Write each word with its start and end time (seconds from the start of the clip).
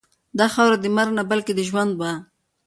دا 0.37 0.45
خاوره 0.53 0.77
د 0.81 0.85
مرګ 0.97 1.11
نه 1.19 1.23
بلکې 1.31 1.53
د 1.55 1.59
ژوند 1.69 1.91
وه. 1.95 2.11